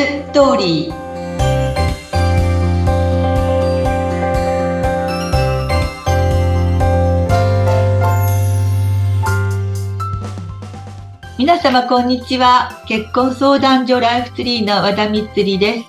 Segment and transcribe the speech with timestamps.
[0.00, 0.94] ストーリー
[11.38, 15.84] 皆様こんにちは結婚相談所ライフツリーの和田光です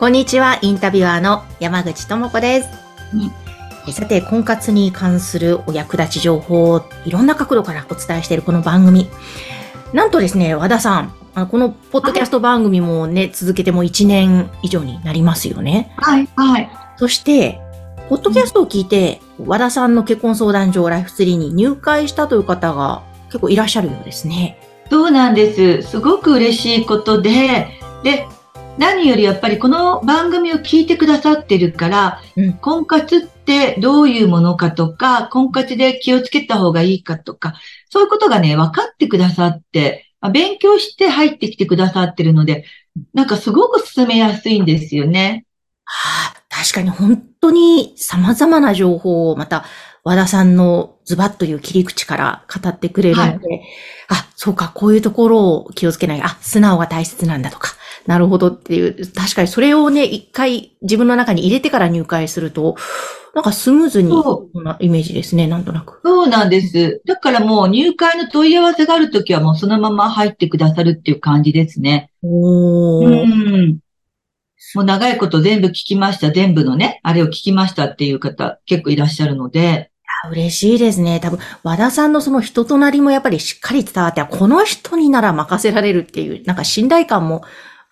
[0.00, 2.68] こんにちはインタビュアーの山口智子です、
[3.86, 9.08] うん、さて婚活に関するお役立ち情報をいろんな角度からお伝えしているこの番組
[9.92, 15.92] なんとですね和田さんあこのポッドキャスト番組もね、続けても1年以上になりますよね。
[15.96, 16.70] はい、はい。
[16.96, 17.60] そして、
[18.08, 24.58] ポッドキャストを聞いて、うん、和田さんの結婚相談所ライフツリーに入会したという方が結構いらっしゃるようですね。
[24.90, 25.52] そうなんで
[25.82, 25.90] す。
[25.90, 27.68] すごく嬉しいことで、
[28.04, 28.28] で、
[28.78, 37.54] 何よりやっぱりこの番組を聞いてくださってるから、うん、婚活ってどういうものかとか、婚活で気をつけた方がいいかとか、
[37.88, 42.64] そういうことがね、分かってくださって、勉強して入ってきてくださってるので、
[43.12, 45.46] なんかすごく進めやすいんですよね。
[45.84, 49.64] はあ、確かに本当に様々な情報をまた
[50.02, 53.62] 和田さんのズバッという切り口から語ってくれるので、はい、
[54.08, 56.22] あ、そうか、こういうところを気をつけない。
[56.22, 57.74] あ、素直が大切なんだとか。
[58.06, 62.76] なるほどっていう、確かにそれをね、一回自分の中に入れてから入会すると、
[63.34, 66.00] なんかスムーズに、そんなイメージですね、なんとなく。
[66.04, 67.02] そうなんです。
[67.06, 72.10] だからもう入会の問い合わせがあるときはもうそのまま入ってくださるっていう感じですね。
[72.22, 73.78] おうん。
[74.74, 79.90] もう長いこと全部聞きました、全部のね、あれを聞きましたっていう方結構いらっしゃるので。
[80.30, 81.20] 嬉しいですね。
[81.20, 87.42] 多分、和田さんのその人となりもやっぱりしっかり伝わって、この人になら任せられるっていう、なんか信頼感も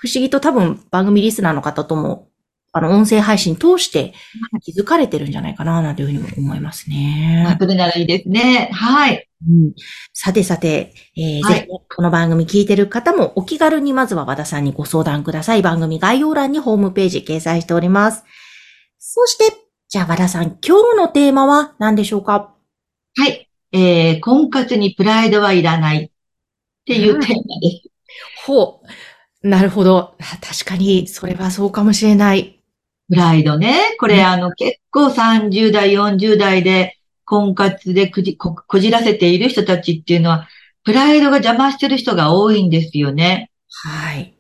[0.03, 2.29] 不思議と多分番組リスナーの方とも
[2.75, 4.15] あの、音声配信通して
[4.63, 7.57] 気づかれてるんじゃないかな、なんていうふうに思いますね。
[7.61, 8.71] それならいいですね。
[8.73, 9.29] はい。
[9.47, 9.75] うん、
[10.15, 15.61] さてさて、えー、はい、ぜひ、この番組聞いてる方もお気軽にまずは和田さんにご相談ください。
[15.61, 18.25] 番組概要欄にホームページ掲載しております。
[18.99, 19.55] そして、
[19.91, 22.55] じゃあ和田さん、今日のテーマは何でしょうか？
[23.19, 23.51] はい。
[23.73, 26.11] えー、婚活にプライドはいらないっ
[26.87, 27.91] ていうテーマです。
[28.47, 28.87] ほう。
[29.43, 30.15] なるほど。
[30.41, 32.61] 確かに、それはそうかもしれない。
[33.09, 33.97] プライドね。
[33.99, 40.49] これ、あの、結構30代、40代で婚活でくじこ、こじらせている人たちっていうのは、
[40.85, 43.51] プライドが邪魔してる人が多いんですよね。
[43.69, 44.35] はい。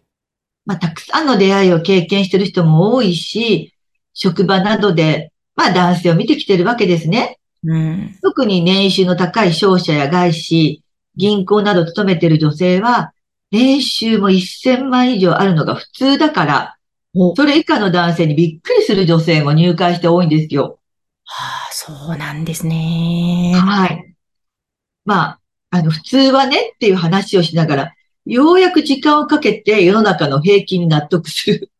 [0.64, 3.74] まあ、たくさんの出会いを経験してる人も多いし、
[4.14, 7.38] 職場などで、まあ、男性を見てきてるわけですね。
[7.64, 10.82] うん、特に年収の高い商社や外資、
[11.16, 13.12] 銀行など勤めている女性は、
[13.52, 16.76] 年収も1000万以上あるのが普通だから、
[17.36, 20.78] それ以下の男性にびっくりする女性も入会して多いんですよ。
[21.24, 23.52] はあ、そうなんですね。
[23.54, 24.14] はい。
[25.04, 25.40] まあ、
[25.70, 31.70] あの、普通はねっていう話をしながら、ようやく時間をかけて世の中の平均に納得する。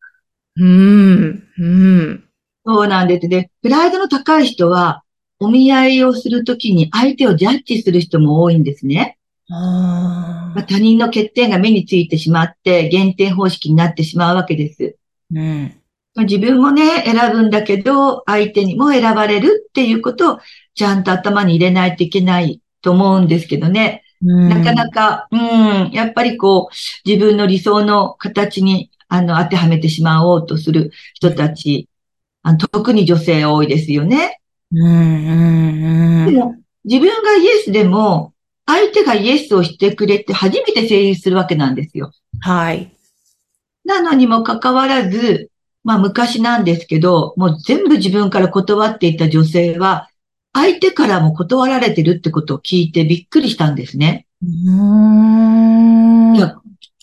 [0.57, 2.23] うん、うん。
[2.65, 3.49] そうなんですね。
[3.63, 5.03] プライドの高い人は、
[5.39, 9.17] お見合いをするときに相手をジャッジする人も多いんですね。
[9.49, 14.95] あ他人の欠点が目についてしまって、減点方式になってしまうわけです。
[15.33, 15.73] うん、
[16.17, 20.39] 自分もね、選ぶんだけど、相手にも選ばれるっていうことを、
[20.75, 24.03] ちゃんと頭に入れないといけないと思うんですけどね。
[24.25, 31.89] うん、なかなか、うん、やっぱりこう、自分の理想の形に、あの、当てはめてしまおうとする人たち、
[32.43, 34.39] あの特に女性多いですよね。
[34.71, 36.55] うんうんうん、でも、
[36.85, 38.32] 自分がイエスでも、
[38.65, 42.11] 相手がイエスをしてくれて初めて成立するわけなんですよ。
[42.39, 42.95] はい。
[43.85, 45.49] なのにもかかわらず、
[45.83, 50.07] まあ昔なんですけど、もう全部自分から断っていた女性は、
[50.53, 54.27] 相手からも断られてるってことを聞いてびっくりしたんですね。
[56.35, 56.55] いや、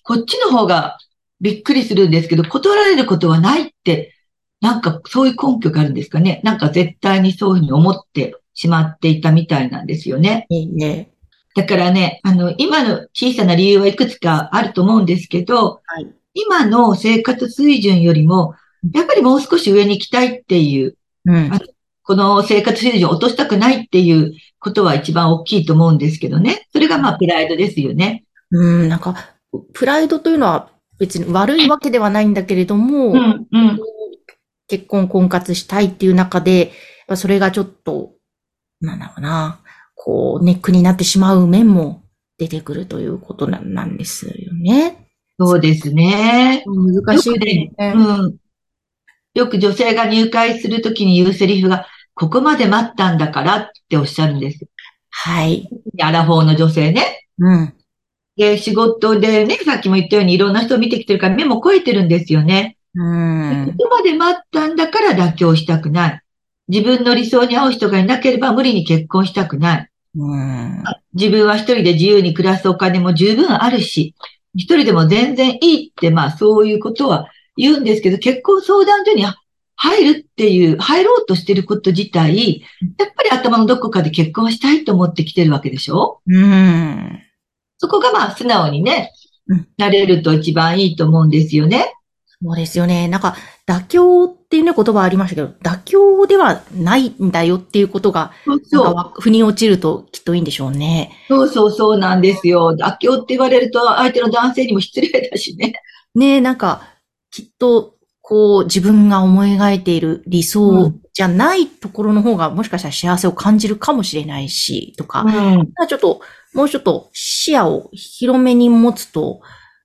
[0.04, 0.98] こっちの方が
[1.40, 4.14] びっくりするんですけど、断られることはないって、
[4.60, 6.40] なんかそういう根拠があるんですかね。
[6.44, 10.46] なんか絶対にそういうふうに思ってしまっていたみたいなんですよね。
[10.48, 11.10] いいね。
[11.56, 18.54] だからね、あの、今の小さな理由はいくつかあると思うんですけど、はい、今の生活水準よりも、
[18.94, 21.50] やっぱりもう少し上に行きたいっていう、うん、
[22.02, 26.68] この生活水準を落としたくないっていうことは一番大きいと思うんですけどね。
[26.72, 28.24] それがまあプライドですよね。
[28.50, 29.16] うん、なんか、
[29.74, 33.80] プライドというのは別に悪いわけではないんだけれども、うんうん、
[34.68, 36.72] 結婚婚活したいっていう中で、
[37.16, 38.12] それがちょっと、
[38.80, 39.60] なんだろうな、
[40.02, 42.02] こう、ネックになってしまう面も
[42.38, 45.08] 出てくるということなんですよね。
[45.38, 46.64] そうですね。
[46.66, 47.70] 難しいね。
[47.76, 48.36] うん。
[49.34, 54.66] よく女性が入会するときに言うセリフが、ここまで待ったんだからっておっしゃるんです。
[55.10, 55.68] はい。
[56.00, 57.26] アラフォーの女性ね。
[57.38, 57.74] うん。
[58.36, 62.78] で、仕事でね、さっきも言ったようにいろんな人を見てきてるから目も超えてるんですよね。
[62.94, 63.74] うん。
[63.76, 66.22] ここまで待ったんだから妥協したくない。
[66.68, 69.89] 自分の理想に合う人がいなければ無理に結婚したくない。
[70.16, 70.82] うん。
[71.14, 74.14] 自分は一人で自由に暮らすお金も十分あるし、
[74.54, 79.24] 一人でも全然いいって、まあそういうことは言うんですけど、結婚相談所に
[79.76, 82.60] 入るっていう、入ろうとしてること自体、
[82.98, 86.20] やっぱり頭のどこかで結婚したいと思ってきてるわけでしょ？
[86.26, 87.22] うん。
[87.78, 89.12] そこがまあ素直にね
[89.46, 91.92] うん、なれると一番いいと思うんですよね。
[92.40, 93.08] そうですよね。
[93.08, 93.36] なんか、
[93.70, 98.94] 妥協っていうね、言葉ありましたけど、妥協ではないんだよっていうことが、そうそう。
[98.94, 101.12] か、腑に落ちるときっといいんでしょうね。
[101.28, 102.76] そうそうそうなんですよ。
[102.76, 105.74] 妥協って言われると相手の男性にも失礼だしね。
[106.16, 106.82] ねえ、なんか、
[107.30, 115.68] きっと、こう、自分が思い描いている理う想んじゃないところの方が、もしかしたら幸せを感じるかもしれないし、とか、うん。
[115.88, 116.20] ちょっと、
[116.54, 119.40] もうちょっと視野を広めに持つと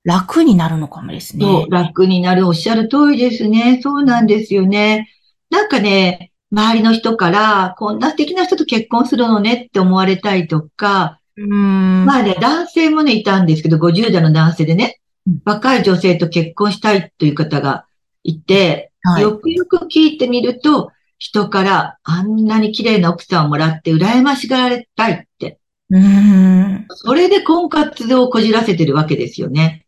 [0.05, 1.43] 楽になるのかもですね。
[1.43, 2.47] そう、楽になる。
[2.47, 3.79] おっしゃる通りですね。
[3.81, 5.09] そうなんですよね。
[5.49, 12.05] なんかね、周りの人から、こんな素敵な人と結婚するのねって思われたいとか、うーん。
[12.05, 17.87] まあね、男性もね、いたんですけど、50代の男性でねうん、若い女性と結婚したいという方が
[18.23, 19.23] いて、はい。
[19.23, 25.57] よくよく聞いてみると、人からあんなに綺麗な奥さんをもらって羨ましがられたいって、
[25.89, 26.85] うーん。
[26.89, 29.84] それで婚活をこじらせてるわけですよね。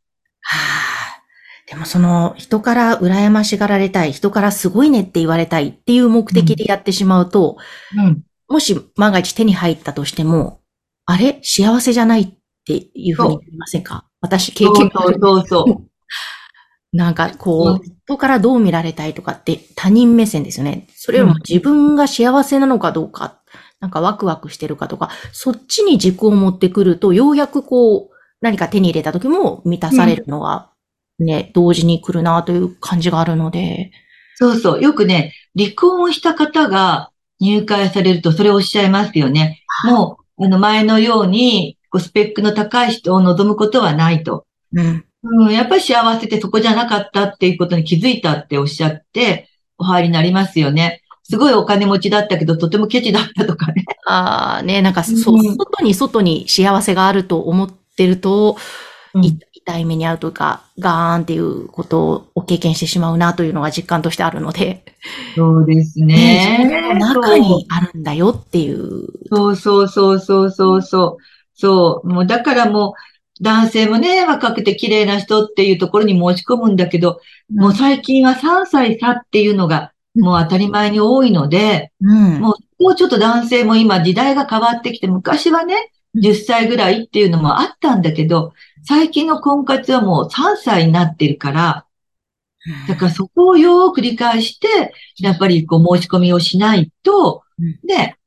[0.49, 0.57] は
[1.19, 1.23] あ。
[1.69, 7.57] でもその人から羨ましがられたい、人からすごいねって言われたいっていう目的でやってしまうと、
[7.97, 8.23] うん。
[8.47, 10.61] もし万が一手に入ったとしても、
[11.05, 11.41] あれ？
[11.43, 12.27] 幸せじゃないっ
[12.65, 14.05] ていうふうに言いませんか？
[14.21, 15.83] 私経験そうそうそうそう。
[16.95, 20.87] なんかこうんう、人からどう見られたいとかって他人目線ですよね。
[20.95, 23.41] それよりも自分が幸せなのかどうか、
[23.81, 30.69] なんかワクワクしてるかとか、そっちに軸を持ってくると、ようやくこう、何か手に入れた時も満たされるのが、
[31.19, 33.91] ね、同時に来るなという感じがあるので。
[34.35, 34.81] そうそう。
[34.81, 39.63] よくね、離婚した方が入会されるとそれをおっしゃいますよね。
[39.85, 44.45] もう、あの前のように、こうスペックの高い人を望むことはないと。
[44.73, 45.05] うん。
[45.23, 51.01] うん、やっぱり幸せってそこじゃなかったっていうことに気づいたっておっしゃって、お入りになりますよね。
[51.23, 53.83] すごいお金持ちだったけど、とてもケチだったとかね。
[54.05, 58.55] ああ、ね、なんか、そ、うん外に外に幸せがあると思ってると、
[59.13, 64.85] うんい痛い目に遭うというか、ガーンっていうことを経験してしまうなというのが実感としてあるので、
[65.35, 66.93] そうですね、自ね。
[66.99, 69.07] 中にあるんだよっていう。
[69.29, 71.23] そうそうそうそうそうそう。
[71.53, 72.07] そう。
[72.07, 72.93] もうだからもう、
[73.43, 77.19] 男性もね、若くて綺麗な人っていうところに申し込むんだけど、
[77.53, 82.39] もう最近は3歳差っていうのが、もう当たり前に多いので、うん。
[82.39, 91.85] もう、もうちょっと男性も今時代が変わってきて、昔はね、10歳ぐらいっていうのもあったんだけど、最近の婚活はもう3歳になってるから、
[92.87, 98.17] だからそこをよーく理解して、やっぱりこう申し込みをしないとうん、ね、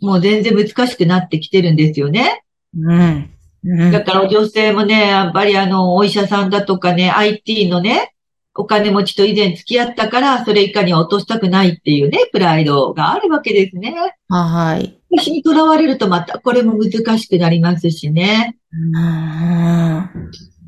[0.00, 2.42] もう全然難しくなってきてるんですよね。
[2.78, 3.30] うん。
[3.64, 3.92] うん。
[3.92, 8.12] だから女性もね、やっぱりあの、お医者さんだとかね、IT のね、
[8.54, 13.94] お金持ちと以前付き合ったから、それ以下には落としたくないっていうね、プライドがあるわけですね。
[14.28, 14.98] はい。
[15.18, 18.56] 私にとらわれるとまたこれも難しくなりますしね。
[18.72, 20.10] うん。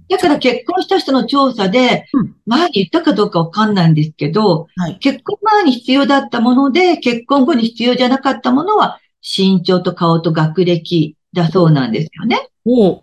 [0.09, 4.99] だから結婚した人の調査でうん、前に言ったかどうかわかんないんですけど、はい。
[4.99, 12.49] 結婚前に必要だったもので、結婚後に必要じゃなかったものは、身長と顔と学歴だそうなんですよね。
[12.65, 13.03] おう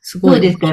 [0.00, 0.32] すごい。
[0.32, 0.72] どうですか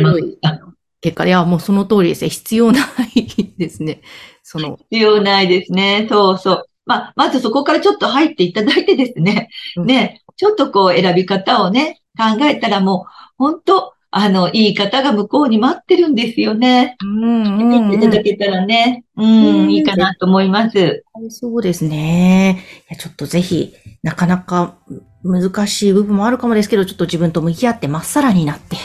[1.01, 2.29] 結果、いや、もうその通りですね。
[2.29, 2.79] 必要な
[3.15, 4.01] いですね。
[4.43, 6.07] その、必要ないですね。
[6.09, 6.65] そうそう。
[6.89, 9.49] まあ、まずそこからちょっと入っていただいてですね。
[9.77, 16.97] うんね、ちょっとこう選び方をね、考えたらもう、本当あの、いい方が向こうに待ってるんですよね。
[17.03, 21.03] うん見ていただけたらね、ううんん、いいかなと思います。
[21.29, 22.65] そうですね。
[22.89, 24.79] いやちょっとぜひ、なかなか
[25.23, 28.77] 難しい部分もあるかもですけど、ちょっと自分と向き合ってまっさらになって、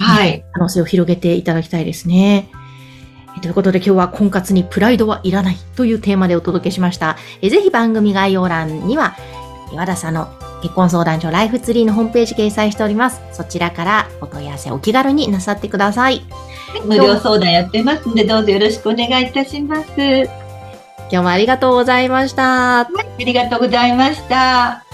[0.00, 0.44] はい。
[0.52, 2.50] 可能性を広げていただきたいですね。
[3.36, 7.16] えということで今日は婚活にプライドはいらないというテーマでお届けしました。
[7.42, 9.16] えぜひ番組概要欄には、
[9.74, 10.28] 和田さんの
[10.62, 13.20] 結婚相談所ライフツリーのホームページ掲載しております。
[13.32, 16.22] そちらからお問い合わせお気軽になさってください。
[16.84, 19.90] 無料相談やってますんで、どうぞよろしくお願いいたします。
[21.10, 22.80] 今日もありがとうございました。
[22.80, 24.87] ありがとうございました。